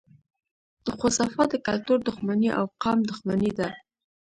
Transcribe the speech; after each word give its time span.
خو 0.97 1.07
صفا 1.17 1.43
د 1.49 1.53
کلتور 1.67 1.99
دښمني 2.07 2.49
او 2.59 2.65
قام 2.83 2.99
دښمني 3.09 3.51
ده 3.59 3.69